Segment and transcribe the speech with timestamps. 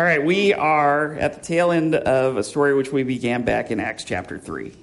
[0.00, 3.70] All right, we are at the tail end of a story which we began back
[3.70, 4.68] in Acts chapter 3.
[4.68, 4.74] You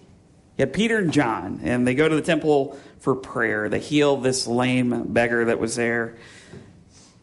[0.60, 3.68] had Peter and John, and they go to the temple for prayer.
[3.68, 6.18] They heal this lame beggar that was there.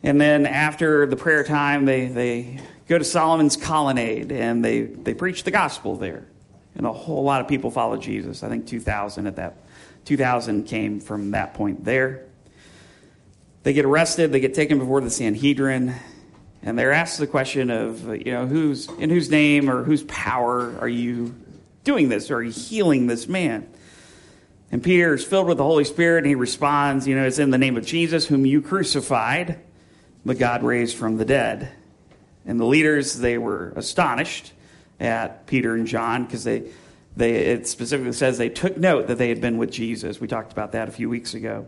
[0.02, 5.14] And then after the prayer time, they, they go to Solomon's colonnade and they, they
[5.14, 6.26] preach the gospel there.
[6.74, 8.42] And a whole lot of people follow Jesus.
[8.42, 9.58] I think 2,000 at that
[10.04, 12.24] 2,000 came from that point there.
[13.62, 15.94] They get arrested, they get taken before the Sanhedrin,
[16.64, 20.74] and they're asked the question of, you know, who's in whose name or whose power
[20.80, 21.34] are you
[21.84, 22.30] doing this?
[22.30, 23.68] Or are you healing this man?
[24.72, 27.50] And Peter is filled with the Holy Spirit, and he responds, you know, it's in
[27.50, 29.60] the name of Jesus, whom you crucified,
[30.24, 31.70] but God raised from the dead.
[32.46, 34.52] And the leaders, they were astonished
[34.98, 36.70] at Peter and John because they,
[37.14, 40.18] they, it specifically says they took note that they had been with Jesus.
[40.18, 41.66] We talked about that a few weeks ago.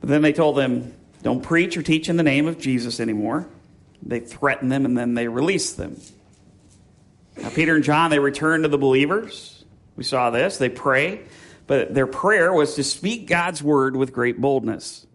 [0.00, 3.46] But then they told them, don't preach or teach in the name of Jesus anymore.
[4.02, 6.00] They threaten them and then they release them.
[7.36, 9.64] Now, Peter and John, they return to the believers.
[9.96, 10.56] We saw this.
[10.56, 11.22] They pray,
[11.66, 15.06] but their prayer was to speak God's word with great boldness.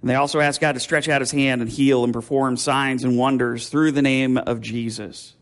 [0.00, 3.04] And they also asked God to stretch out his hand and heal and perform signs
[3.04, 5.34] and wonders through the name of Jesus.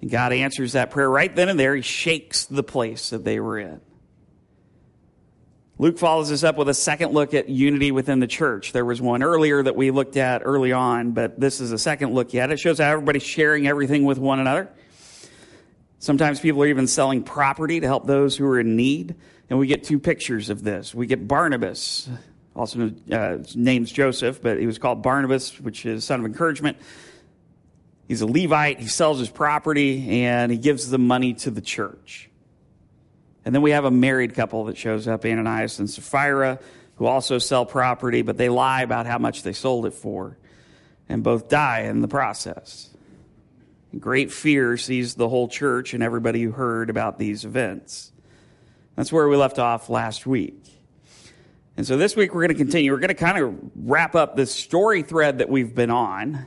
[0.00, 1.74] And God answers that prayer right then and there.
[1.74, 3.80] He shakes the place that they were in.
[5.76, 8.72] Luke follows this up with a second look at unity within the church.
[8.72, 12.14] There was one earlier that we looked at early on, but this is a second
[12.14, 12.60] look at it.
[12.60, 14.68] Shows how everybody's sharing everything with one another.
[15.98, 19.16] Sometimes people are even selling property to help those who are in need.
[19.50, 20.94] And we get two pictures of this.
[20.94, 22.08] We get Barnabas,
[22.54, 26.76] also uh, name's Joseph, but he was called Barnabas, which is son of encouragement.
[28.06, 28.78] He's a Levite.
[28.78, 32.30] He sells his property and he gives the money to the church.
[33.44, 36.58] And then we have a married couple that shows up, Ananias and Sapphira,
[36.96, 40.38] who also sell property, but they lie about how much they sold it for.
[41.08, 42.88] And both die in the process.
[43.98, 48.10] Great fear sees the whole church and everybody who heard about these events.
[48.96, 50.62] That's where we left off last week.
[51.76, 52.92] And so this week we're going to continue.
[52.92, 56.46] We're going to kind of wrap up this story thread that we've been on.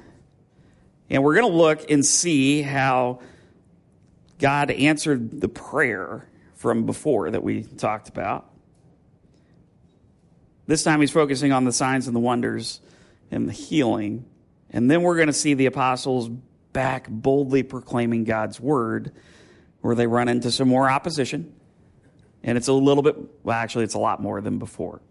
[1.10, 3.20] And we're going to look and see how
[4.40, 6.28] God answered the prayer
[6.58, 8.52] from before that we talked about.
[10.66, 12.82] This time he's focusing on the signs and the wonders
[13.32, 14.26] and the healing.
[14.72, 16.30] And then we're going to see the apostles
[16.74, 19.14] back boldly proclaiming God's word,
[19.82, 21.54] where they run into some more opposition.
[22.44, 25.02] And it's a little bit, well, actually, it's a lot more than before.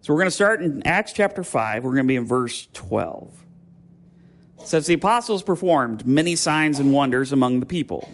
[0.00, 1.84] So we're going to start in Acts chapter 5.
[1.84, 3.44] We're going to be in verse 12.
[4.60, 8.08] It says, The apostles performed many signs and wonders among the people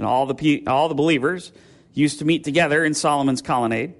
[0.00, 1.52] and all the, all the believers
[1.92, 3.92] used to meet together in Solomon's colonnade.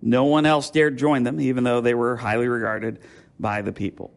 [0.00, 3.00] No one else dared join them, even though they were highly regarded
[3.38, 4.10] by the people.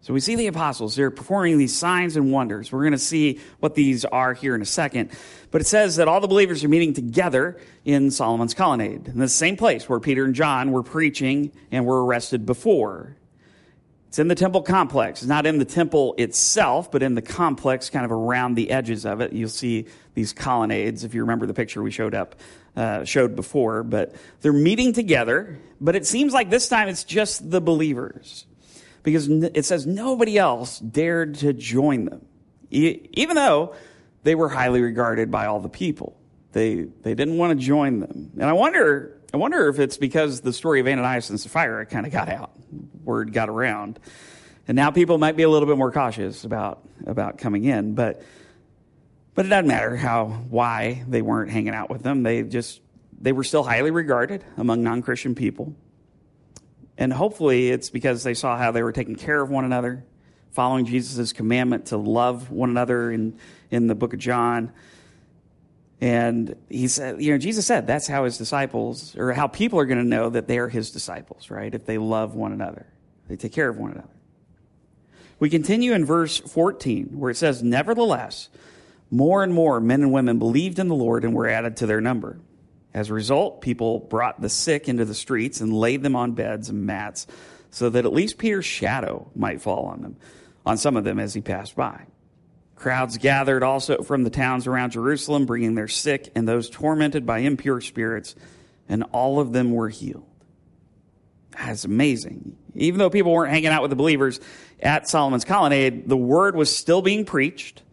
[0.00, 2.72] So we see the apostles, they're performing these signs and wonders.
[2.72, 5.12] We're going to see what these are here in a second.
[5.52, 9.28] But it says that all the believers are meeting together in Solomon's colonnade, in the
[9.28, 13.16] same place where Peter and John were preaching and were arrested before.
[14.12, 15.22] It's in the temple complex.
[15.22, 19.06] It's not in the temple itself, but in the complex, kind of around the edges
[19.06, 19.32] of it.
[19.32, 22.34] You'll see these colonnades, if you remember the picture we showed up,
[22.76, 23.82] uh, showed before.
[23.82, 28.44] But they're meeting together, but it seems like this time it's just the believers.
[29.02, 32.26] Because it says nobody else dared to join them,
[32.68, 33.74] even though
[34.24, 36.18] they were highly regarded by all the people.
[36.52, 38.32] They, they didn't want to join them.
[38.34, 42.04] And I wonder I wonder if it's because the story of Ananias and Sapphira kind
[42.04, 42.52] of got out,
[43.02, 43.98] word got around,
[44.68, 47.94] and now people might be a little bit more cautious about about coming in.
[47.94, 48.22] But
[49.34, 52.22] but it doesn't matter how why they weren't hanging out with them.
[52.22, 52.82] They just
[53.18, 55.74] they were still highly regarded among non Christian people,
[56.98, 60.04] and hopefully it's because they saw how they were taking care of one another,
[60.50, 63.38] following Jesus' commandment to love one another in
[63.70, 64.72] in the book of John
[66.02, 69.86] and he said, you know, Jesus said that's how his disciples, or how people are
[69.86, 71.72] going to know that they are his disciples, right?
[71.72, 72.88] If they love one another,
[73.28, 74.08] they take care of one another.
[75.38, 78.48] We continue in verse 14, where it says, Nevertheless,
[79.12, 82.00] more and more men and women believed in the Lord and were added to their
[82.00, 82.40] number.
[82.92, 86.68] As a result, people brought the sick into the streets and laid them on beds
[86.68, 87.28] and mats
[87.70, 90.16] so that at least Peter's shadow might fall on them,
[90.66, 92.06] on some of them as he passed by.
[92.82, 97.38] Crowds gathered also from the towns around Jerusalem, bringing their sick and those tormented by
[97.38, 98.34] impure spirits,
[98.88, 100.26] and all of them were healed.
[101.52, 102.56] That's amazing.
[102.74, 104.40] Even though people weren't hanging out with the believers
[104.80, 107.84] at Solomon's colonnade, the word was still being preached.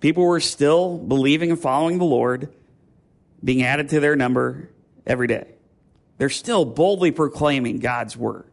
[0.00, 2.52] People were still believing and following the Lord,
[3.42, 4.68] being added to their number
[5.06, 5.46] every day.
[6.18, 8.50] They're still boldly proclaiming God's word.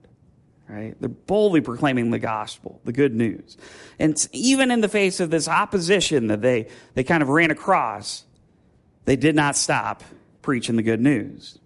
[0.73, 0.95] Right?
[0.99, 3.57] They're boldly proclaiming the gospel, the good news.
[3.99, 8.25] And even in the face of this opposition that they, they kind of ran across,
[9.05, 10.03] they did not stop
[10.41, 11.59] preaching the good news.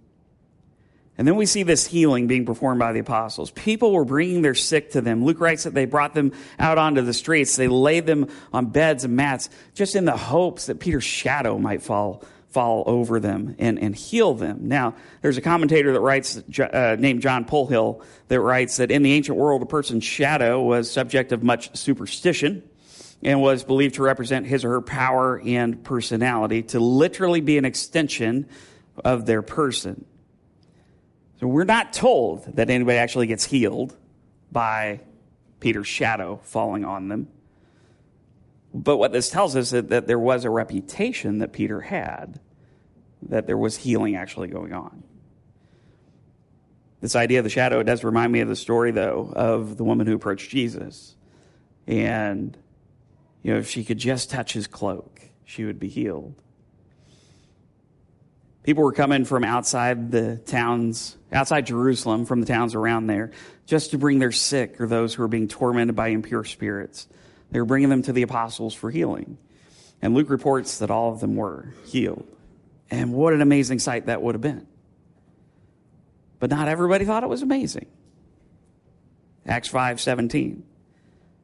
[1.18, 3.50] And then we see this healing being performed by the apostles.
[3.52, 5.26] People were bringing their sick to them.
[5.26, 7.56] Luke writes that they brought them out onto the streets.
[7.56, 11.82] They laid them on beds and mats just in the hopes that Peter's shadow might
[11.82, 14.68] fall, fall over them and, and heal them.
[14.68, 19.14] Now, there's a commentator that writes, uh, named John Polhill, that writes that in the
[19.14, 22.64] ancient world, a person's shadow was subject of much superstition
[23.22, 27.66] and was believed to represent his or her power and personality, to literally be an
[27.66, 28.48] extension
[29.04, 30.06] of their person.
[31.40, 33.96] So we're not told that anybody actually gets healed
[34.52, 35.02] by
[35.60, 37.28] Peter's shadow falling on them.
[38.74, 42.40] But what this tells us is that there was a reputation that Peter had,
[43.24, 45.04] that there was healing actually going on.
[47.00, 50.08] This idea of the shadow does remind me of the story, though, of the woman
[50.08, 51.16] who approached Jesus.
[51.86, 52.58] And,
[53.44, 56.42] you know, if she could just touch his cloak, she would be healed.
[58.64, 63.32] People were coming from outside the towns, outside Jerusalem, from the towns around there,
[63.66, 67.08] just to bring their sick or those who were being tormented by impure spirits.
[67.52, 69.38] They were bringing them to the apostles for healing.
[70.02, 72.28] And Luke reports that all of them were healed.
[72.90, 74.68] And what an amazing sight that would have been.
[76.40, 77.88] But not everybody thought it was amazing.
[79.46, 80.64] Acts 5 17.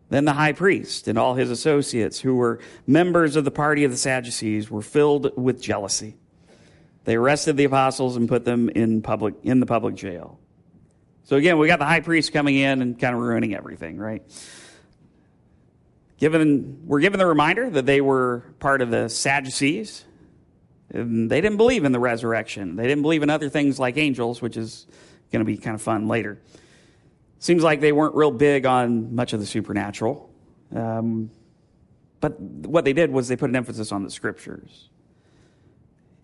[0.09, 3.91] Then the high priest and all his associates, who were members of the party of
[3.91, 6.15] the Sadducees, were filled with jealousy.
[7.05, 10.39] They arrested the apostles and put them in public in the public jail.
[11.23, 14.21] So again, we got the high priest coming in and kind of ruining everything, right?
[16.23, 20.05] Given we're given the reminder that they were part of the Sadducees.
[20.89, 22.77] And they didn't believe in the resurrection.
[22.77, 24.87] They didn't believe in other things like angels, which is
[25.33, 26.39] going to be kind of fun later.
[27.39, 30.29] Seems like they weren't real big on much of the supernatural.
[30.73, 31.29] Um,
[32.21, 34.87] but what they did was they put an emphasis on the scriptures.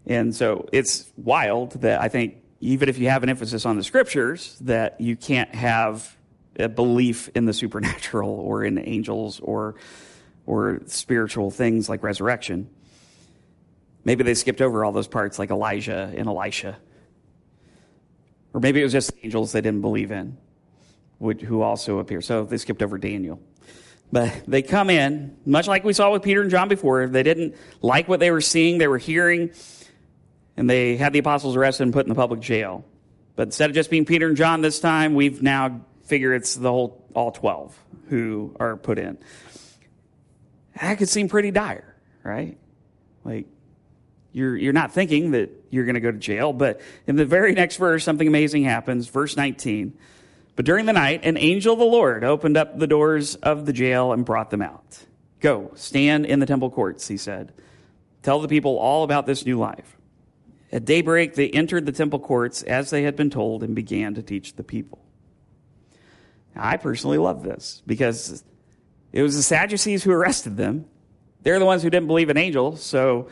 [0.06, 3.84] And so it's wild that I think even if you have an emphasis on the
[3.84, 6.16] scriptures, that you can't have
[6.58, 9.76] a belief in the supernatural or in angels or
[10.46, 12.70] or spiritual things like resurrection.
[14.04, 16.78] Maybe they skipped over all those parts like Elijah and Elisha.
[18.54, 20.38] Or maybe it was just angels they didn't believe in,
[21.20, 22.22] who also appear.
[22.22, 23.40] So they skipped over Daniel.
[24.12, 27.06] But they come in, much like we saw with Peter and John before.
[27.06, 29.52] They didn't like what they were seeing, they were hearing
[30.60, 32.84] and they had the apostles arrested and put in the public jail.
[33.38, 35.80] But instead of just being Peter and John this time, we've now
[36.10, 37.78] figured it's the whole all 12
[38.10, 39.18] who are put in.
[40.82, 42.58] That could seem pretty dire, right?
[43.24, 43.46] Like
[44.34, 47.54] you're you're not thinking that you're going to go to jail, but in the very
[47.54, 49.98] next verse something amazing happens, verse 19.
[50.56, 53.74] But during the night an angel of the Lord opened up the doors of the
[53.74, 55.06] jail and brought them out.
[55.40, 57.54] Go, stand in the temple courts, he said.
[58.24, 59.96] Tell the people all about this new life.
[60.72, 64.22] At daybreak, they entered the temple courts as they had been told and began to
[64.22, 65.00] teach the people.
[66.56, 68.44] I personally love this because
[69.12, 70.86] it was the Sadducees who arrested them.
[71.42, 73.30] They're the ones who didn't believe in angels, so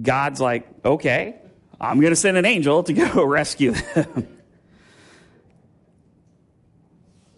[0.00, 1.36] God's like, okay,
[1.80, 4.28] I'm going to send an angel to go rescue them.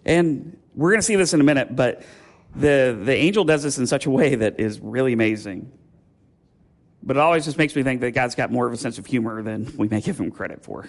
[0.04, 2.02] and we're going to see this in a minute, but
[2.54, 5.70] the, the angel does this in such a way that is really amazing.
[7.02, 9.06] But it always just makes me think that God's got more of a sense of
[9.06, 10.86] humor than we may give him credit for.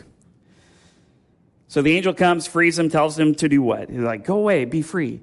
[1.73, 3.89] So the angel comes, frees him, tells him to do what?
[3.89, 5.21] He's like, go away, be free.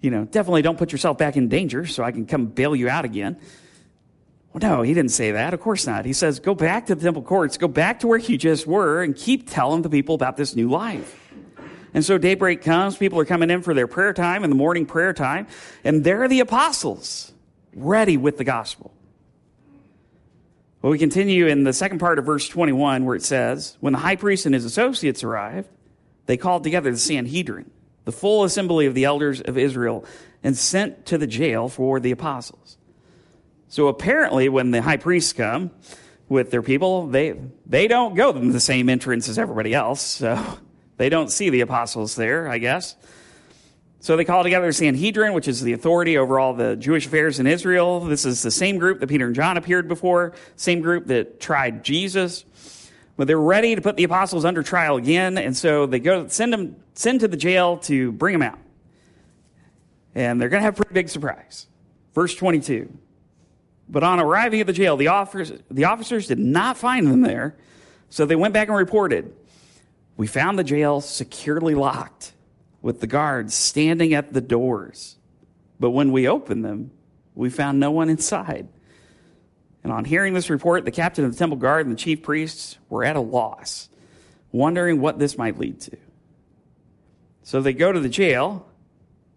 [0.00, 2.88] You know, definitely don't put yourself back in danger so I can come bail you
[2.88, 3.38] out again.
[4.52, 5.54] Well, no, he didn't say that.
[5.54, 6.04] Of course not.
[6.04, 9.04] He says, go back to the temple courts, go back to where you just were,
[9.04, 11.30] and keep telling the people about this new life.
[11.94, 14.86] And so daybreak comes, people are coming in for their prayer time and the morning
[14.86, 15.46] prayer time,
[15.84, 17.32] and there are the apostles
[17.72, 18.92] ready with the gospel.
[20.82, 24.00] Well, we continue in the second part of verse 21 where it says, When the
[24.00, 25.68] high priest and his associates arrived,
[26.26, 27.70] they called together the Sanhedrin,
[28.04, 30.04] the full assembly of the elders of Israel,
[30.42, 32.78] and sent to the jail for the apostles.
[33.68, 35.70] So apparently, when the high priests come
[36.28, 37.34] with their people, they,
[37.66, 40.00] they don't go to the same entrance as everybody else.
[40.00, 40.58] So
[40.96, 42.96] they don't see the apostles there, I guess.
[44.04, 47.40] So they call together the Sanhedrin, which is the authority over all the Jewish affairs
[47.40, 48.00] in Israel.
[48.00, 51.82] This is the same group that Peter and John appeared before, same group that tried
[51.82, 52.44] Jesus.
[53.16, 56.52] But they're ready to put the apostles under trial again, and so they go send
[56.52, 58.58] them send to the jail to bring them out.
[60.14, 61.66] And they're going to have a pretty big surprise.
[62.14, 62.92] Verse 22.
[63.88, 67.56] But on arriving at the jail, the officers, the officers did not find them there,
[68.10, 69.32] so they went back and reported,
[70.16, 72.34] "We found the jail securely locked."
[72.84, 75.16] with the guards standing at the doors.
[75.80, 76.90] But when we opened them,
[77.34, 78.68] we found no one inside.
[79.84, 82.78] And on hearing this report, the captain of the temple guard and the chief priests
[82.88, 83.90] were at a loss,
[84.50, 85.96] wondering what this might lead to.
[87.42, 88.66] So they go to the jail.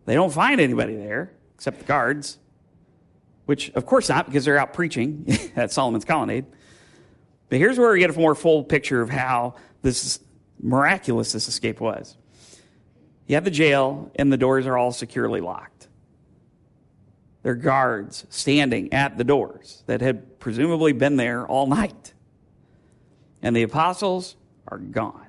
[0.05, 2.37] They don't find anybody there except the guards,
[3.45, 5.25] which, of course, not because they're out preaching
[5.57, 6.45] at Solomon's Colonnade.
[7.49, 10.19] But here's where we get a more full picture of how this
[10.61, 12.15] miraculous this escape was.
[13.25, 15.77] You have the jail, and the doors are all securely locked.
[17.43, 22.13] There are guards standing at the doors that had presumably been there all night.
[23.41, 25.27] And the apostles are gone.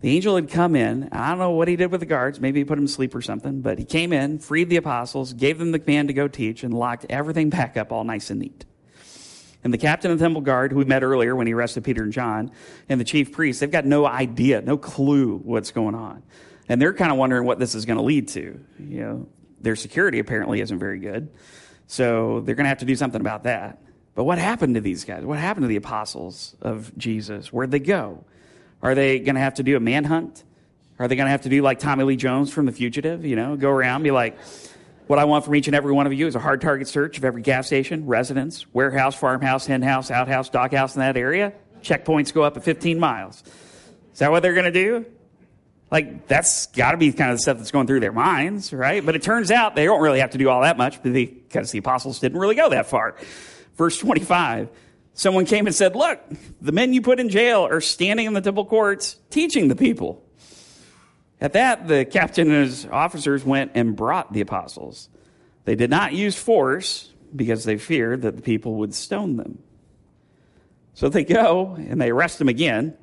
[0.00, 1.10] The angel had come in.
[1.12, 2.40] I don't know what he did with the guards.
[2.40, 3.60] Maybe he put them to sleep or something.
[3.60, 6.72] But he came in, freed the apostles, gave them the command to go teach, and
[6.72, 8.64] locked everything back up all nice and neat.
[9.62, 12.02] And the captain of the temple guard, who we met earlier when he arrested Peter
[12.02, 12.50] and John,
[12.88, 16.22] and the chief priest, they've got no idea, no clue what's going on.
[16.66, 18.58] And they're kind of wondering what this is going to lead to.
[18.78, 19.28] You know,
[19.60, 21.28] their security apparently isn't very good.
[21.86, 23.82] So they're going to have to do something about that.
[24.14, 25.24] But what happened to these guys?
[25.24, 27.52] What happened to the apostles of Jesus?
[27.52, 28.24] Where'd they go?
[28.82, 30.42] Are they going to have to do a manhunt?
[30.98, 33.24] Are they going to have to do like Tommy Lee Jones from The Fugitive?
[33.24, 34.38] You know, go around, be like,
[35.06, 37.18] what I want from each and every one of you is a hard target search
[37.18, 41.52] of every gas station, residence, warehouse, farmhouse, hen house, outhouse, doghouse in that area.
[41.82, 43.44] Checkpoints go up at 15 miles.
[44.12, 45.06] Is that what they're going to do?
[45.96, 49.04] Like, that's got to be kind of the stuff that's going through their minds, right?
[49.04, 51.78] But it turns out they don't really have to do all that much because the
[51.78, 53.16] apostles didn't really go that far.
[53.78, 54.68] Verse 25
[55.14, 56.20] someone came and said, Look,
[56.60, 60.22] the men you put in jail are standing in the temple courts teaching the people.
[61.40, 65.08] At that, the captain and his officers went and brought the apostles.
[65.64, 69.62] They did not use force because they feared that the people would stone them.
[70.92, 72.98] So they go and they arrest them again,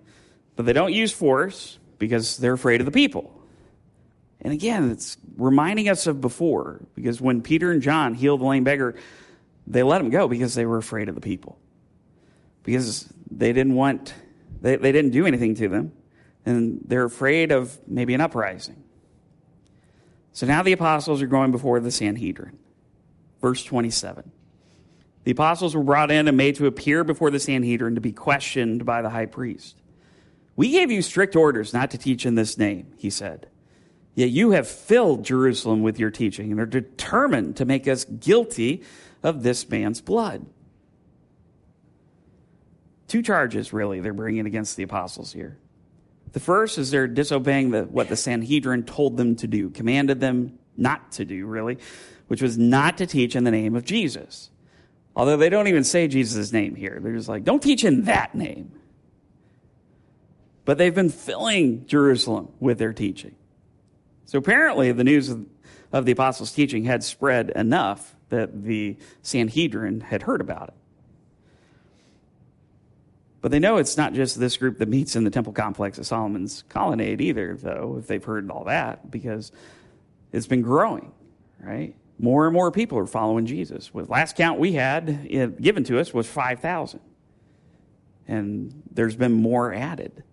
[0.56, 3.40] but they don't use force because they're afraid of the people.
[4.42, 8.64] And again, it's reminding us of before, because when Peter and John healed the lame
[8.64, 8.96] beggar,
[9.66, 11.58] they let him go because they were afraid of the people.
[12.64, 14.14] Because they didn't want,
[14.62, 15.94] they, they didn't do anything to them
[16.46, 18.84] and they're afraid of maybe an uprising.
[20.34, 22.58] So now the apostles are going before the Sanhedrin.
[23.42, 24.32] Verse 27.
[25.26, 28.86] The apostles were brought in and made to appear before the Sanhedrin to be questioned
[28.86, 29.78] by the high priest.
[30.56, 33.48] We gave you strict orders not to teach in this name, he said.
[34.16, 38.84] Yet you have filled Jerusalem with your teaching and are determined to make us guilty
[39.24, 40.46] of this man's blood.
[43.08, 45.58] Two charges, really, they're bringing against the apostles here.
[46.34, 50.58] The first is they're disobeying the, what the Sanhedrin told them to do, commanded them
[50.78, 51.78] not to do, really,
[52.28, 54.50] which was not to teach in the name of Jesus.
[55.16, 57.00] Although they don't even say Jesus' name here.
[57.02, 58.72] They're just like, don't teach in that name.
[60.65, 63.36] But they've been filling Jerusalem with their teaching.
[64.25, 65.46] So apparently, the news of,
[65.91, 70.74] of the apostles' teaching had spread enough that the Sanhedrin had heard about it.
[73.41, 76.05] But they know it's not just this group that meets in the temple complex of
[76.05, 79.51] Solomon's colonnade either, though, if they've heard all that, because
[80.32, 81.12] it's been growing,
[81.60, 81.93] right?
[82.17, 83.93] More and more people are following Jesus.
[83.93, 85.27] With last count we had
[85.62, 87.01] given to us was 5,000.
[88.29, 90.24] And there's been more added.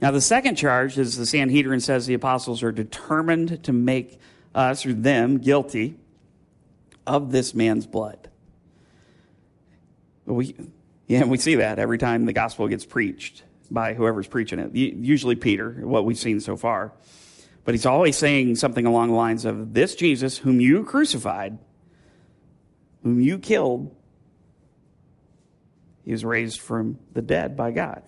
[0.00, 4.18] Now, the second charge is the Sanhedrin says the apostles are determined to make
[4.54, 5.96] us or them guilty
[7.06, 8.28] of this man's blood.
[10.24, 10.54] We,
[11.06, 14.74] yeah, we see that every time the gospel gets preached by whoever's preaching it.
[14.74, 16.92] Usually Peter, what we've seen so far.
[17.64, 21.58] But he's always saying something along the lines of this Jesus, whom you crucified,
[23.02, 23.94] whom you killed,
[26.04, 28.02] he was raised from the dead by God.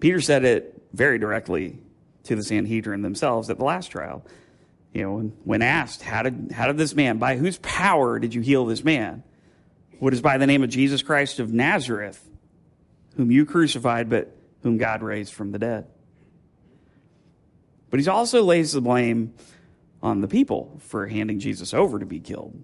[0.00, 1.78] Peter said it very directly
[2.24, 4.24] to the Sanhedrin themselves at the last trial.
[4.92, 8.40] You know, when asked, how did, how did this man, by whose power did you
[8.40, 9.22] heal this man?
[10.00, 12.28] what is by the name of Jesus Christ of Nazareth,
[13.16, 15.86] whom you crucified, but whom God raised from the dead.
[17.90, 19.34] But he also lays the blame
[20.02, 22.62] on the people for handing Jesus over to be killed.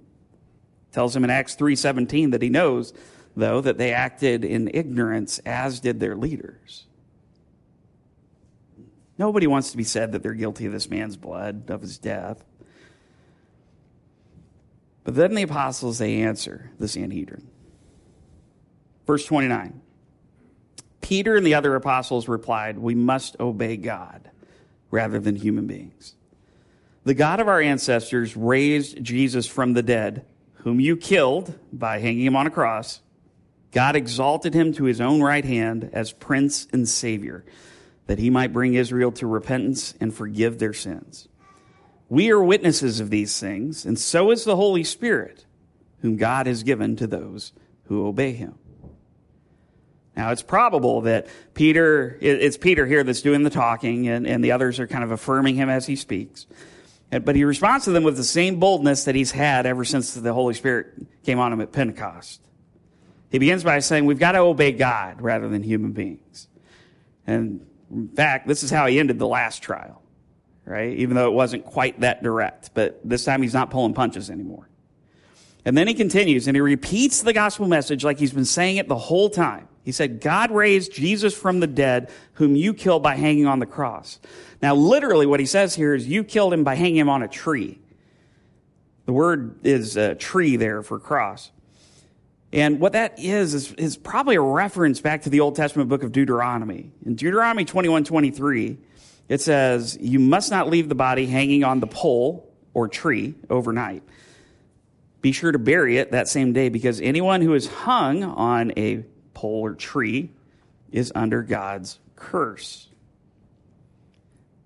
[0.92, 2.94] Tells him in Acts 3:17 that he knows
[3.36, 6.86] though that they acted in ignorance as did their leaders.
[9.18, 12.44] Nobody wants to be said that they're guilty of this man's blood, of his death.
[15.04, 17.49] But then the apostles, they answer the Sanhedrin.
[19.06, 19.80] Verse 29.
[21.00, 24.28] Peter and the other apostles replied, We must obey God
[24.90, 26.14] rather than human beings.
[27.04, 32.26] The God of our ancestors raised Jesus from the dead, whom you killed by hanging
[32.26, 33.00] him on a cross.
[33.70, 37.44] God exalted him to his own right hand as Prince and Savior,
[38.06, 41.28] that he might bring Israel to repentance and forgive their sins.
[42.08, 45.44] We are witnesses of these things, and so is the Holy Spirit,
[46.00, 47.52] whom God has given to those
[47.84, 48.54] who obey him.
[50.16, 54.52] Now, it's probable that Peter, it's Peter here that's doing the talking, and, and the
[54.52, 56.46] others are kind of affirming him as he speaks.
[57.10, 60.32] But he responds to them with the same boldness that he's had ever since the
[60.32, 62.40] Holy Spirit came on him at Pentecost.
[63.30, 66.48] He begins by saying, We've got to obey God rather than human beings.
[67.26, 70.02] And in fact, this is how he ended the last trial,
[70.64, 70.96] right?
[70.96, 72.70] Even though it wasn't quite that direct.
[72.74, 74.68] But this time he's not pulling punches anymore.
[75.64, 78.88] And then he continues and he repeats the gospel message like he's been saying it
[78.88, 79.68] the whole time.
[79.84, 83.66] He said, God raised Jesus from the dead, whom you killed by hanging on the
[83.66, 84.18] cross.
[84.60, 87.28] Now, literally, what he says here is, you killed him by hanging him on a
[87.28, 87.78] tree.
[89.04, 91.52] The word is a tree there for cross.
[92.52, 96.02] And what that is, is, is probably a reference back to the Old Testament book
[96.02, 96.92] of Deuteronomy.
[97.04, 98.78] In Deuteronomy 21 23,
[99.28, 104.02] it says, You must not leave the body hanging on the pole or tree overnight.
[105.22, 109.04] Be sure to bury it that same day because anyone who is hung on a
[109.34, 110.30] pole or tree
[110.92, 112.88] is under God's curse.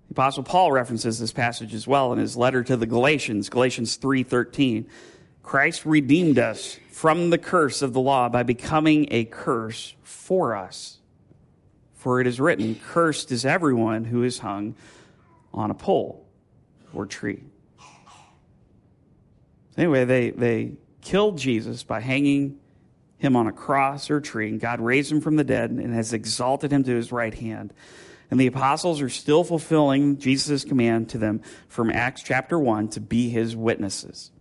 [0.09, 3.97] The apostle Paul references this passage as well in his letter to the Galatians, Galatians
[3.97, 4.85] 3:13.
[5.43, 10.99] Christ redeemed us from the curse of the law by becoming a curse for us.
[11.95, 14.75] For it is written, cursed is everyone who is hung
[15.53, 16.25] on a pole
[16.93, 17.43] or tree.
[19.77, 22.59] Anyway, they, they killed Jesus by hanging
[23.17, 25.93] him on a cross or a tree, and God raised him from the dead and
[25.93, 27.73] has exalted him to his right hand.
[28.29, 33.01] And the apostles are still fulfilling Jesus' command to them from Acts chapter 1 to
[33.01, 34.31] be his witnesses.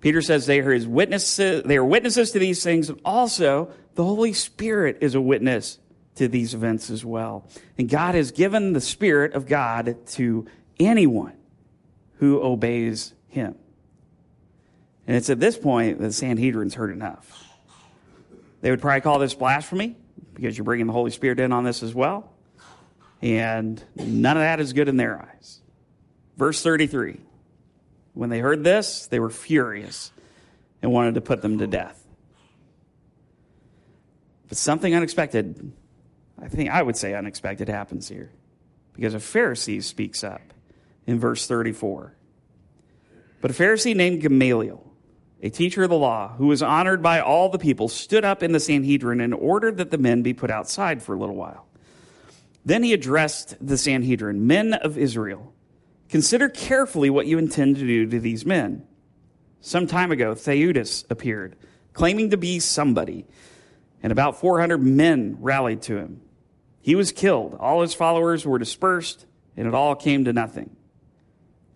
[0.00, 4.04] Peter says they are his witnesses, they are witnesses to these things, and also the
[4.04, 5.78] Holy Spirit is a witness
[6.16, 7.46] to these events as well.
[7.78, 10.46] And God has given the Spirit of God to
[10.78, 11.34] anyone
[12.18, 13.54] who obeys him.
[15.06, 17.44] And it's at this point that the Sanhedrin's heard enough.
[18.60, 19.96] They would probably call this blasphemy
[20.34, 22.32] because you're bringing the Holy Spirit in on this as well.
[23.22, 25.60] And none of that is good in their eyes.
[26.36, 27.20] Verse 33
[28.20, 30.12] When they heard this, they were furious
[30.82, 32.06] and wanted to put them to death.
[34.46, 35.72] But something unexpected,
[36.38, 38.30] I think I would say unexpected, happens here
[38.92, 40.42] because a Pharisee speaks up
[41.06, 42.14] in verse 34.
[43.40, 44.86] But a Pharisee named Gamaliel,
[45.42, 48.52] a teacher of the law, who was honored by all the people, stood up in
[48.52, 51.68] the Sanhedrin and ordered that the men be put outside for a little while.
[52.66, 55.54] Then he addressed the Sanhedrin Men of Israel,
[56.10, 58.84] consider carefully what you intend to do to these men.
[59.60, 61.56] Some time ago, Theudas appeared,
[61.92, 63.26] claiming to be somebody,
[64.02, 66.20] and about 400 men rallied to him.
[66.80, 70.74] He was killed, all his followers were dispersed, and it all came to nothing.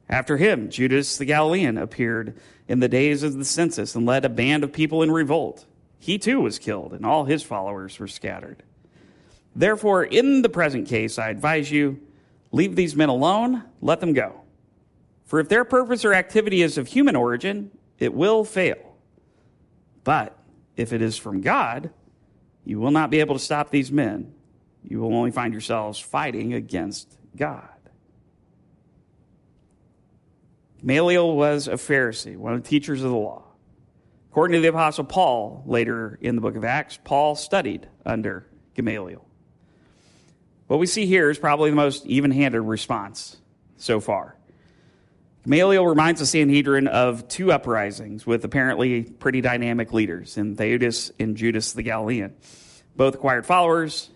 [0.08, 4.30] After him, Judas the Galilean appeared in the days of the census and led a
[4.30, 5.66] band of people in revolt.
[5.98, 8.62] He too was killed, and all his followers were scattered.
[9.54, 12.00] Therefore, in the present case, I advise you
[12.54, 14.40] leave these men alone, let them go.
[15.24, 18.96] For if their purpose or activity is of human origin, it will fail.
[20.04, 20.38] But
[20.76, 21.90] if it is from God,
[22.64, 24.32] you will not be able to stop these men.
[24.84, 27.68] You will only find yourselves fighting against God.
[30.78, 33.42] Gamaliel was a Pharisee, one of the teachers of the law.
[34.30, 39.26] According to the Apostle Paul, later in the book of Acts, Paul studied under Gamaliel.
[40.66, 43.36] What we see here is probably the most even handed response
[43.76, 44.36] so far.
[45.44, 51.36] Gamaliel reminds the Sanhedrin of two uprisings with apparently pretty dynamic leaders in Theudas and
[51.36, 52.34] Judas the Galilean.
[52.96, 54.08] Both acquired followers.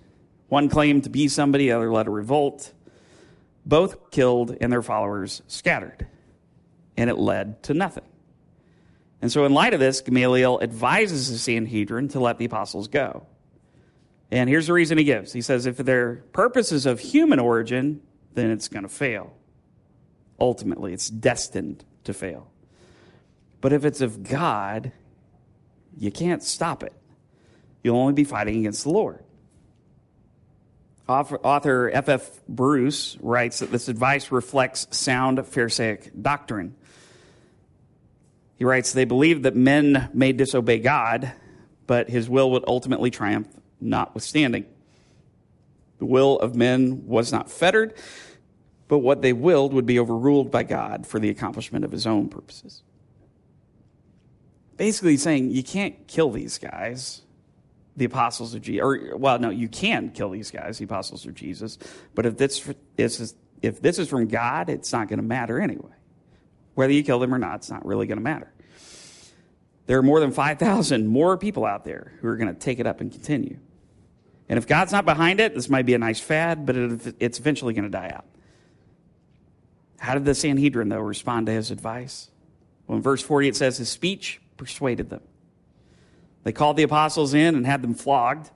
[0.49, 2.73] One claimed to be somebody, the other led a revolt.
[3.67, 6.07] Both killed and their followers scattered
[6.97, 8.05] and it led to nothing.
[9.23, 13.27] And so, in light of this, Gamaliel advises the Sanhedrin to let the apostles go.
[14.31, 18.03] And here's the reason he gives he says, if their purpose is of human origin,
[18.35, 19.35] then it's going to fail.
[20.39, 22.51] Ultimately, it's destined to fail.
[23.61, 24.93] But if it's of God,
[25.97, 26.93] you can't stop it.
[27.83, 29.25] You'll only be fighting against the Lord.
[31.09, 32.09] Author F.F.
[32.09, 32.41] F.
[32.47, 36.77] Bruce writes that this advice reflects sound Pharisaic doctrine.
[38.57, 41.33] He writes, They believed that men may disobey God,
[41.87, 43.49] but his will would ultimately triumph
[43.81, 44.67] notwithstanding.
[45.99, 47.95] The will of men was not fettered,
[48.87, 52.29] but what they willed would be overruled by God for the accomplishment of his own
[52.29, 52.83] purposes.
[54.77, 57.23] Basically, saying you can't kill these guys
[57.99, 58.83] the apostles of Jesus.
[58.83, 61.79] Or, well, no, you can kill these guys, the apostles of Jesus.
[62.15, 65.91] But if this, is, if this is from God, it's not going to matter anyway.
[66.75, 68.53] Whether you kill them or not, it's not really going to matter.
[69.87, 72.87] There are more than 5,000 more people out there who are going to take it
[72.87, 73.59] up and continue.
[74.49, 77.39] And if God's not behind it, this might be a nice fad, but it, it's
[77.39, 78.25] eventually going to die out.
[79.99, 82.31] How did the Sanhedrin, though, respond to his advice?
[82.87, 85.23] Well, in verse 40, it says, His speech persuaded them.
[86.45, 88.51] They called the apostles in and had them flogged.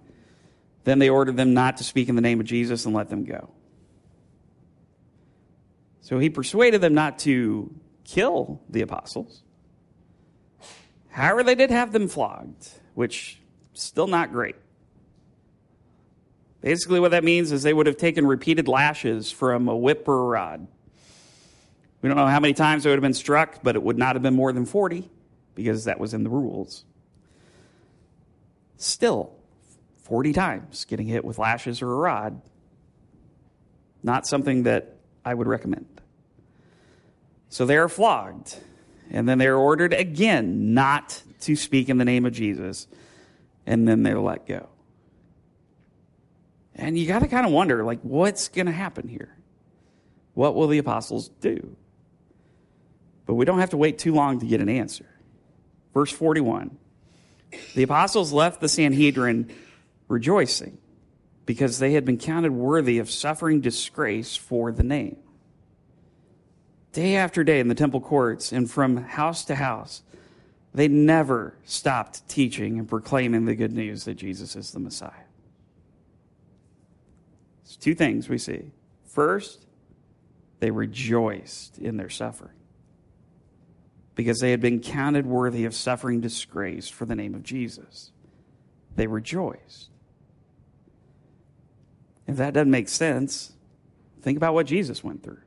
[0.85, 3.24] Then they ordered them not to speak in the name of Jesus and let them
[3.24, 3.50] go.
[6.00, 7.72] So he persuaded them not to
[8.05, 9.42] kill the apostles.
[11.11, 13.40] However, they did have them flogged, which
[13.74, 14.57] still not great.
[16.62, 20.18] Basically, what that means is they would have taken repeated lashes from a whip or
[20.20, 20.68] a rod.
[22.01, 24.14] We don't know how many times they would have been struck, but it would not
[24.14, 25.11] have been more than 40
[25.55, 26.85] because that was in the rules.
[28.77, 29.35] Still,
[30.05, 32.40] 40 times getting hit with lashes or a rod,
[34.03, 35.87] not something that I would recommend.
[37.48, 38.57] So they are flogged,
[39.11, 42.87] and then they're ordered again not to speak in the name of Jesus,
[43.66, 44.68] and then they're let go.
[46.75, 49.37] And you got to kind of wonder, like, what's going to happen here?
[50.35, 51.77] What will the apostles do?
[53.27, 55.07] But we don't have to wait too long to get an answer.
[55.93, 56.77] Verse 41
[57.75, 59.55] The apostles left the Sanhedrin
[60.09, 60.79] rejoicing
[61.47, 65.17] because they had been counted worthy of suffering disgrace for the name.
[66.93, 70.03] Day after day in the temple courts and from house to house,
[70.75, 75.11] they never stopped teaching and proclaiming the good news that Jesus is the Messiah.
[77.73, 78.71] It's two things we see.
[79.07, 79.65] First,
[80.61, 82.53] they rejoiced in their suffering
[84.15, 88.13] because they had been counted worthy of suffering disgrace for the name of Jesus.
[88.95, 89.89] They rejoiced.
[92.27, 93.53] If that doesn't make sense,
[94.21, 95.41] think about what Jesus went through.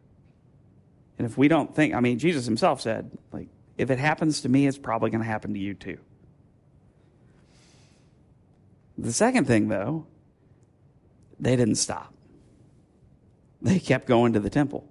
[1.20, 4.50] And if we don't think, I mean, Jesus himself said, like, if it happens to
[4.50, 6.00] me, it's probably going to happen to you too.
[8.98, 10.08] The second thing, though,
[11.40, 12.14] they didn't stop.
[13.66, 14.88] They kept going to the temple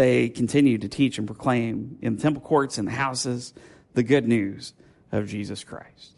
[0.00, 3.52] they continued to teach and proclaim in the temple courts and the houses
[3.92, 4.72] the good news
[5.12, 6.12] of Jesus Christ.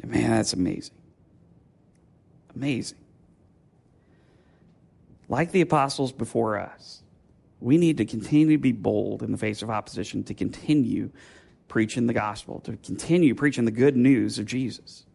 [0.00, 0.94] And man, that's amazing.
[2.54, 2.98] Amazing.
[5.30, 7.02] Like the apostles before us,
[7.58, 11.10] we need to continue to be bold in the face of opposition, to continue
[11.68, 15.06] preaching the gospel, to continue preaching the good news of Jesus.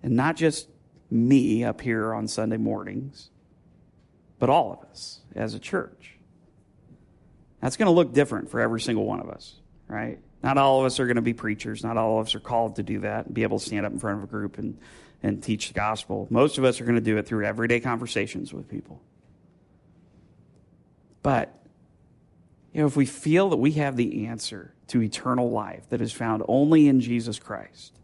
[0.00, 0.68] And not just
[1.10, 3.30] me up here on Sunday mornings,
[4.42, 6.16] but all of us as a church.
[7.60, 9.54] That's going to look different for every single one of us,
[9.86, 10.18] right?
[10.42, 11.84] Not all of us are going to be preachers.
[11.84, 13.92] Not all of us are called to do that and be able to stand up
[13.92, 14.80] in front of a group and,
[15.22, 16.26] and teach the gospel.
[16.28, 19.00] Most of us are going to do it through everyday conversations with people.
[21.22, 21.56] But,
[22.72, 26.10] you know, if we feel that we have the answer to eternal life that is
[26.10, 27.96] found only in Jesus Christ,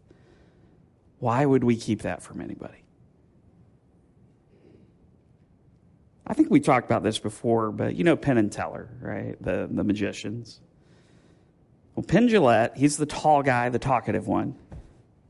[1.19, 2.78] why would we keep that from anybody?
[6.29, 9.35] I think we talked about this before, but you know Penn and Teller, right?
[9.41, 10.61] The, the magicians.
[11.95, 14.55] Well, Penn Jillette, he's the tall guy, the talkative one.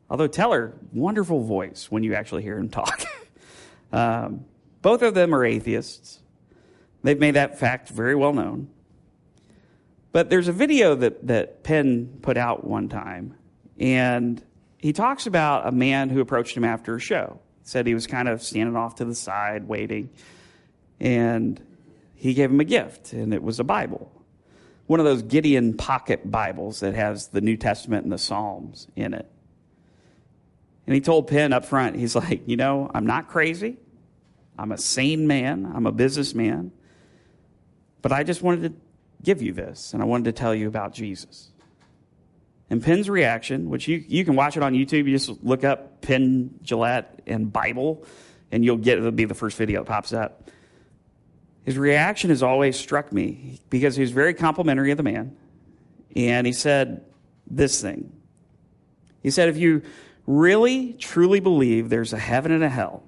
[0.09, 3.01] Although Teller, wonderful voice when you actually hear him talk.
[3.93, 4.43] um,
[4.81, 6.19] both of them are atheists.
[7.01, 8.69] They've made that fact very well known.
[10.11, 13.35] But there's a video that, that Penn put out one time,
[13.79, 14.43] and
[14.79, 17.39] he talks about a man who approached him after a show.
[17.63, 20.09] Said he was kind of standing off to the side, waiting
[20.99, 21.61] and
[22.15, 24.11] he gave him a gift, and it was a Bible.
[24.87, 29.13] One of those Gideon pocket Bibles that has the New Testament and the Psalms in
[29.13, 29.29] it.
[30.85, 33.77] And he told Penn up front, he's like, You know, I'm not crazy.
[34.57, 35.71] I'm a sane man.
[35.73, 36.71] I'm a businessman.
[38.01, 38.81] But I just wanted to
[39.21, 41.51] give you this, and I wanted to tell you about Jesus.
[42.69, 46.01] And Penn's reaction, which you, you can watch it on YouTube, you just look up
[46.01, 48.05] Penn Jillette and Bible,
[48.51, 50.49] and you'll get it'll be the first video that pops up.
[51.63, 55.35] His reaction has always struck me because he was very complimentary of the man.
[56.15, 57.05] And he said
[57.49, 58.11] this thing
[59.21, 59.83] He said, If you
[60.25, 63.03] really, truly believe there's a heaven and a hell,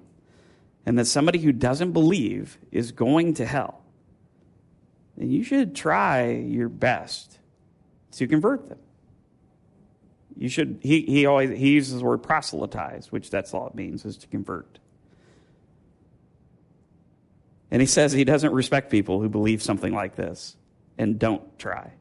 [0.85, 3.83] and that somebody who doesn't believe is going to hell,
[5.17, 7.39] then you should try your best
[8.13, 8.79] to convert them.
[10.35, 14.05] You should, he, he always, he uses the word proselytize, which that's all it means,
[14.05, 14.79] is to convert.
[17.71, 20.57] And he says he doesn't respect people who believe something like this
[20.97, 21.93] and don't try.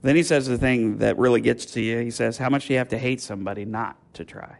[0.00, 2.00] Then he says the thing that really gets to you.
[2.00, 4.58] He says, How much do you have to hate somebody not to try?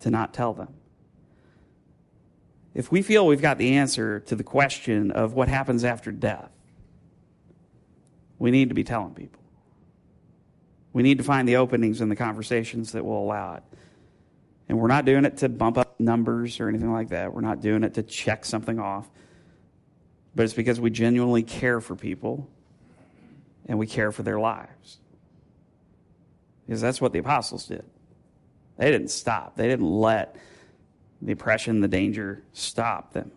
[0.00, 0.74] To not tell them.
[2.74, 6.50] If we feel we've got the answer to the question of what happens after death,
[8.38, 9.42] we need to be telling people.
[10.92, 13.62] We need to find the openings in the conversations that will allow it.
[14.68, 17.32] And we're not doing it to bump up numbers or anything like that.
[17.32, 19.08] We're not doing it to check something off.
[20.34, 22.48] But it's because we genuinely care for people
[23.66, 24.98] and we care for their lives.
[26.66, 27.84] Because that's what the apostles did.
[28.76, 30.36] They didn't stop, they didn't let
[31.20, 33.32] the oppression, the danger stop them.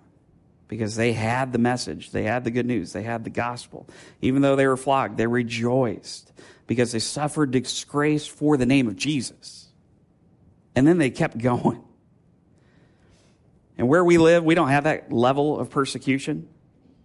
[0.67, 3.88] Because they had the message, they had the good news, they had the gospel.
[4.21, 6.32] Even though they were flogged, they rejoiced
[6.67, 9.67] because they suffered disgrace for the name of Jesus.
[10.76, 11.84] And then they kept going.
[13.82, 16.48] And where we live, we don't have that level of persecution.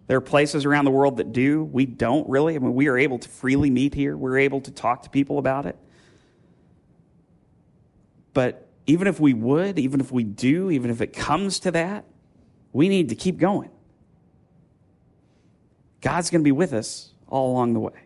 [0.05, 1.63] There are places around the world that do.
[1.63, 2.55] We don't really.
[2.55, 4.15] I mean, we are able to freely meet here.
[4.15, 5.75] We're able to talk to people about it.
[8.35, 12.05] But even if we would, even if we do, even if it comes to that,
[12.73, 13.71] we need to keep going.
[16.01, 18.03] God's going to be with us all along the way.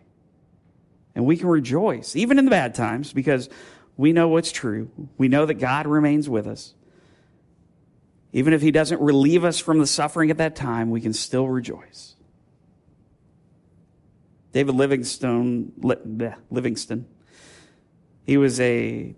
[1.14, 3.50] And we can rejoice, even in the bad times, because
[3.98, 4.90] we know what's true.
[5.18, 6.72] We know that God remains with us.
[8.32, 11.48] Even if He doesn't relieve us from the suffering at that time, we can still
[11.48, 12.14] rejoice.
[14.52, 15.72] David Livingstone,
[16.50, 17.06] Livingstone,
[18.24, 19.14] he was a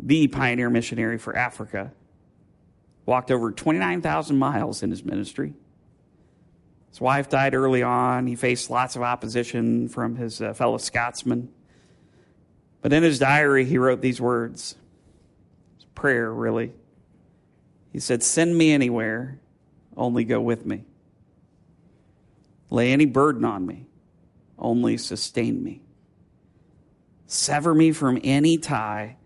[0.00, 1.92] the pioneer missionary for Africa.
[3.04, 5.54] Walked over 29,000 miles in his ministry.
[6.90, 8.26] His wife died early on.
[8.26, 11.48] He faced lots of opposition from his uh, fellow Scotsmen.
[12.80, 14.76] But in his diary, he wrote these words.
[15.76, 16.72] It's prayer, really.
[17.92, 19.40] He said, Send me anywhere,
[19.96, 20.84] only go with me.
[22.70, 23.86] Lay any burden on me,
[24.58, 25.82] only sustain me.
[27.26, 29.16] Sever me from any tie,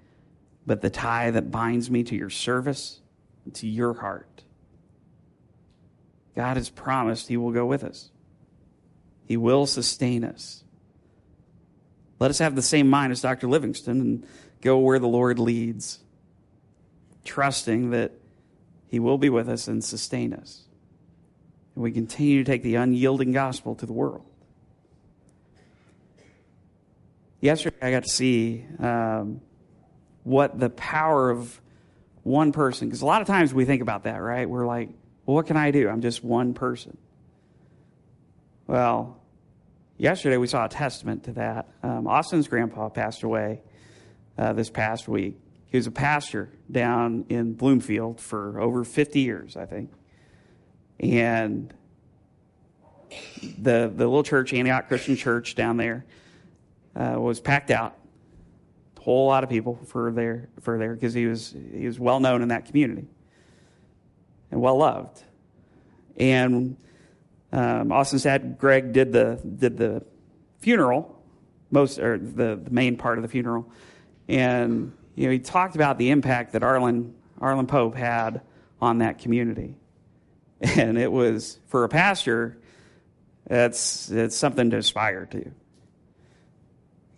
[0.67, 3.01] but the tie that binds me to your service
[3.45, 4.43] and to your heart.
[6.35, 8.11] God has promised He will go with us,
[9.27, 10.65] He will sustain us.
[12.19, 13.49] Let us have the same mind as Dr.
[13.49, 14.27] Livingstone and
[14.61, 15.99] go where the Lord leads,
[17.25, 18.13] trusting that
[18.93, 20.65] He will be with us and sustain us.
[21.75, 24.27] And we continue to take the unyielding gospel to the world.
[27.41, 29.41] Yesterday, I got to see um,
[30.25, 31.59] what the power of
[32.23, 34.47] one person, because a lot of times we think about that, right?
[34.47, 34.91] We're like,
[35.25, 35.89] well, what can I do?
[35.89, 36.99] I'm just one person.
[38.67, 39.23] Well,
[39.97, 41.67] yesterday we saw a testament to that.
[41.83, 43.63] Um, Austin's grandpa passed away
[44.37, 45.39] uh, this past week.
[45.73, 49.91] He was a pastor down in Bloomfield for over 50 years, I think.
[51.01, 51.73] And
[53.43, 56.05] the, the little church, Antioch Christian Church down there,
[56.95, 57.97] uh, was packed out
[58.99, 62.21] A whole lot of people for there for there because he was he was well
[62.21, 63.09] known in that community
[64.51, 65.23] and well loved.
[66.19, 66.77] And
[67.51, 70.05] um, Austin's dad, Greg, did the did the
[70.59, 71.19] funeral,
[71.71, 73.73] most or the, the main part of the funeral,
[74.29, 78.43] and you know he talked about the impact that Arlen Arlen Pope had
[78.81, 79.77] on that community,
[80.61, 82.59] and it was for a pastor,
[83.47, 85.51] it's it's something to aspire to,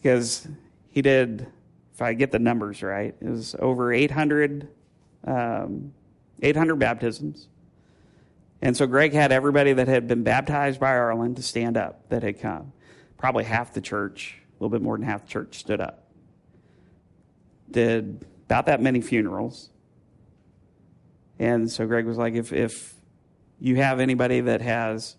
[0.00, 0.46] because
[0.90, 1.46] he did
[1.94, 4.68] if I get the numbers right, it was over 800,
[5.24, 5.94] um,
[6.42, 7.46] 800 baptisms.
[8.60, 12.24] And so Greg had everybody that had been baptized by Arlen to stand up that
[12.24, 12.72] had come.
[13.16, 16.03] Probably half the church, a little bit more than half the church stood up.
[17.70, 19.70] Did about that many funerals.
[21.38, 22.94] And so Greg was like, if, if
[23.58, 25.16] you have anybody that has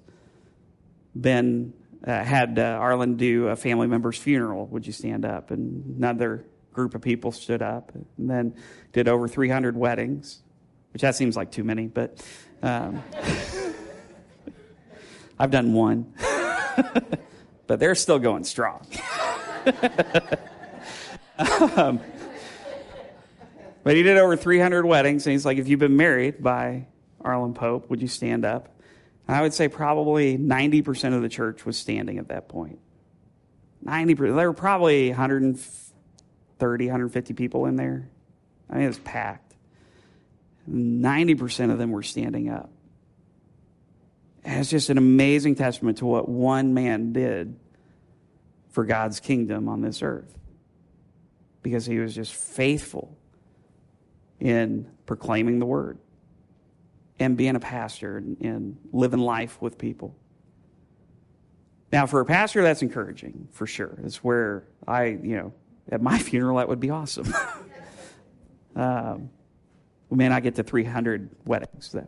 [1.19, 1.73] been,
[2.05, 5.51] uh, had uh, Arlen do a family member's funeral, would you stand up?
[5.51, 8.55] And another group of people stood up and then
[8.93, 10.41] did over 300 weddings,
[10.93, 12.23] which that seems like too many, but
[12.61, 13.03] um,
[15.39, 16.13] I've done one.
[17.67, 18.85] but they're still going strong.
[21.75, 21.99] um,
[23.85, 26.87] but he did over 300 weddings, and he's like, if you've been married by
[27.21, 28.75] Arlen Pope, would you stand up?
[29.27, 32.79] And I would say probably 90% of the church was standing at that point.
[33.85, 34.17] 90%.
[34.17, 38.09] There were probably 130, 150 people in there.
[38.71, 39.53] I mean, it was packed.
[40.67, 42.71] 90% of them were standing up.
[44.43, 47.59] And it's just an amazing testament to what one man did
[48.69, 50.35] for God's kingdom on this earth.
[51.61, 53.15] Because he was just faithful
[54.39, 55.97] in proclaiming the word
[57.19, 60.15] and being a pastor and, and living life with people.
[61.91, 63.97] Now, for a pastor, that's encouraging for sure.
[64.03, 65.53] It's where I, you know,
[65.89, 67.33] at my funeral, that would be awesome.
[68.75, 69.29] um,
[70.09, 72.07] we may not get to 300 weddings, though.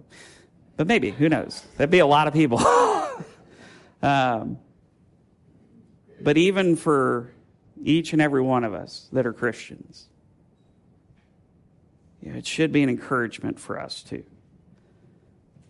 [0.75, 1.65] but maybe, who knows?
[1.77, 2.59] That'd be a lot of people.
[4.01, 4.59] um,
[6.21, 7.31] but even for
[7.83, 10.09] each and every one of us that are Christians,
[12.21, 14.23] you know, it should be an encouragement for us too.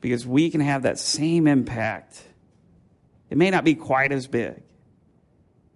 [0.02, 2.22] Because we can have that same impact.
[3.30, 4.62] It may not be quite as big,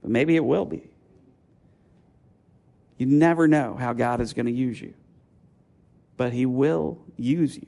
[0.02, 0.84] but maybe it will be.
[2.98, 4.94] You never know how God is going to use you,
[6.18, 7.68] but He will use you.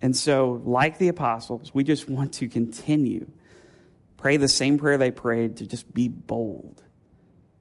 [0.00, 3.28] And so, like the apostles, we just want to continue.
[4.16, 6.82] Pray the same prayer they prayed to just be bold,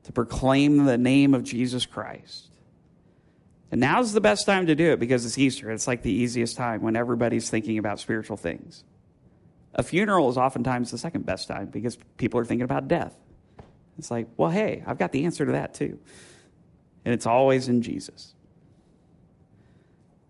[0.03, 2.48] to proclaim the name of Jesus Christ.
[3.71, 5.71] And now's the best time to do it because it's Easter.
[5.71, 8.83] It's like the easiest time when everybody's thinking about spiritual things.
[9.75, 13.15] A funeral is oftentimes the second best time because people are thinking about death.
[13.97, 15.99] It's like, well, hey, I've got the answer to that too.
[17.05, 18.33] And it's always in Jesus.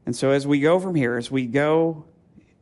[0.05, 2.05] And so as we go from here, as we go,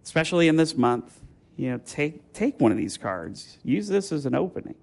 [0.04, 1.20] especially in this month,
[1.56, 4.76] you know, take, take one of these cards, use this as an opening.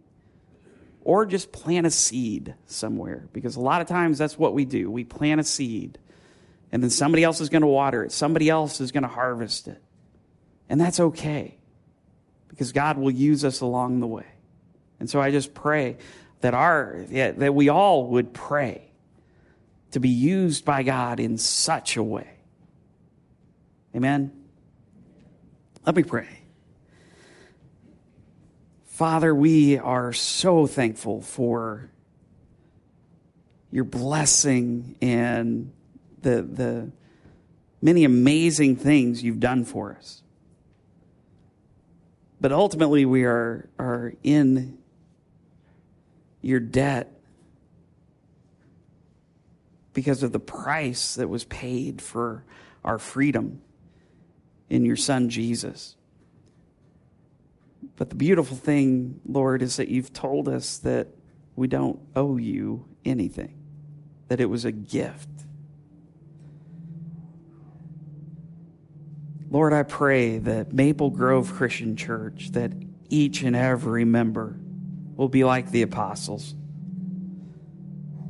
[1.05, 4.91] Or just plant a seed somewhere, because a lot of times that's what we do.
[4.91, 5.99] We plant a seed,
[6.73, 9.69] and then somebody else is going to water it, somebody else is going to harvest
[9.69, 9.83] it.
[10.69, 11.59] And that's okay,
[12.49, 14.27] because God will use us along the way.
[14.99, 15.99] And so I just pray
[16.41, 18.91] that our that we all would pray
[19.91, 22.29] to be used by God in such a way.
[23.95, 24.33] Amen.
[25.85, 26.44] Let me pray.
[28.95, 31.91] Father, we are so thankful for
[33.73, 35.73] your blessing and
[36.23, 36.93] the, the
[37.83, 40.23] many amazing things you've done for us.
[42.41, 44.79] But ultimately, we are, are in
[46.41, 47.13] your debt
[49.93, 52.45] because of the price that was paid for
[52.85, 53.61] our freedom
[54.71, 55.97] in your son Jesus.
[57.97, 61.09] But the beautiful thing, Lord, is that you've told us that
[61.55, 63.55] we don't owe you anything,
[64.29, 65.29] that it was a gift.
[69.51, 72.73] Lord, I pray that Maple Grove Christian Church, that
[73.09, 74.59] each and every member
[75.15, 76.55] will be like the apostles.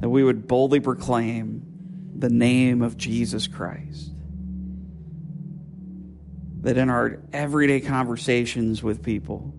[0.01, 1.63] That we would boldly proclaim
[2.15, 4.11] the name of Jesus Christ.
[6.65, 9.55] That in our everyday conversations with people,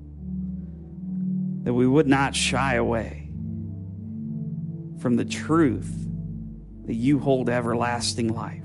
[1.63, 3.30] that we would not shy away
[5.00, 5.91] from the truth
[6.86, 8.63] that you hold everlasting life.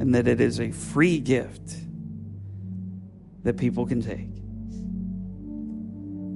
[0.00, 1.74] And that it is a free gift
[3.42, 4.30] that people can take.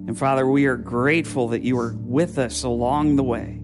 [0.09, 3.61] And Father, we are grateful that you are with us along the way.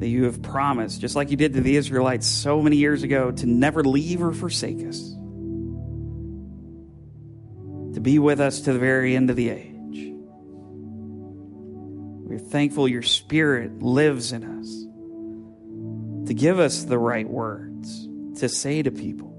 [0.00, 3.30] That you have promised, just like you did to the Israelites so many years ago,
[3.30, 5.13] to never leave or forsake us,
[8.04, 10.12] be with us to the very end of the age.
[12.26, 18.08] We're thankful your Spirit lives in us to give us the right words
[18.40, 19.30] to say to people.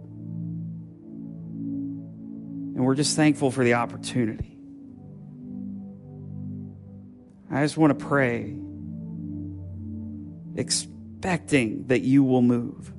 [2.75, 4.57] And we're just thankful for the opportunity.
[7.51, 8.57] I just want to pray,
[10.55, 12.91] expecting that you will move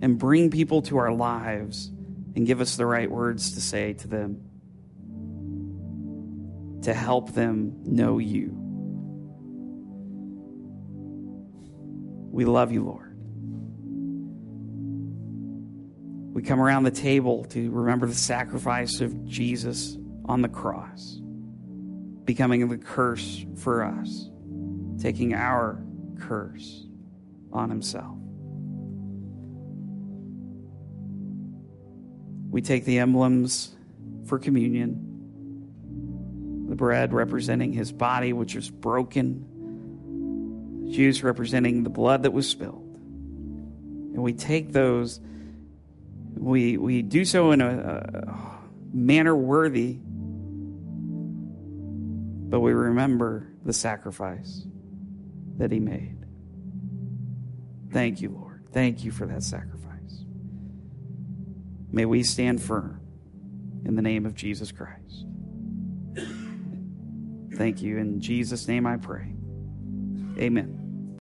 [0.00, 1.90] and bring people to our lives
[2.36, 4.42] and give us the right words to say to them
[6.82, 8.56] to help them know you.
[12.32, 13.16] We love you, Lord.
[16.32, 21.20] We come around the table to remember the sacrifice of Jesus on the cross
[22.24, 24.30] becoming the curse for us,
[25.02, 25.82] taking our
[26.20, 26.86] curse
[27.52, 28.19] on himself.
[32.50, 33.74] We take the emblems
[34.26, 35.06] for communion
[36.68, 39.44] the bread representing his body, which was broken,
[40.92, 42.84] juice representing the blood that was spilled.
[42.94, 45.20] And we take those,
[46.36, 48.60] we, we do so in a, a
[48.92, 49.98] manner worthy
[52.50, 54.66] but we remember the sacrifice
[55.58, 56.16] that he made.
[57.92, 58.66] Thank you, Lord.
[58.72, 59.79] Thank you for that sacrifice.
[61.92, 63.00] May we stand firm
[63.84, 65.26] in the name of Jesus Christ.
[67.54, 67.98] Thank you.
[67.98, 69.34] In Jesus' name I pray.
[70.38, 70.79] Amen.